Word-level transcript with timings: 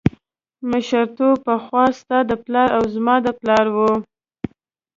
مشرتوب 0.69 1.35
پخوا 1.45 1.85
ستا 1.99 2.17
د 2.29 2.31
پلار 2.43 2.69
او 2.77 2.83
زما 2.95 3.15
د 3.25 3.27
پلار 3.39 3.65
و. 3.75 3.77